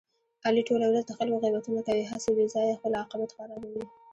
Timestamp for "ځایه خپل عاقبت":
2.53-3.29